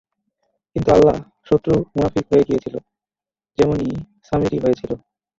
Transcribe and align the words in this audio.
কিন্তু 0.75 0.89
আল্লাহ 0.95 1.15
শত্রু 1.49 1.73
মুনাফিক 1.95 2.25
হয়ে 2.31 2.47
গিয়েছিল, 2.47 2.75
যেমনি 3.57 3.87
সামিরী 4.27 4.57
হয়েছিল। 4.59 4.91